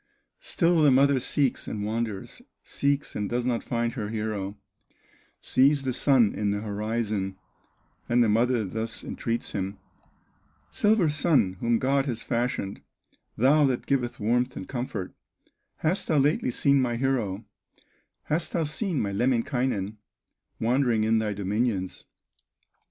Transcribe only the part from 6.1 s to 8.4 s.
in the horizon, And the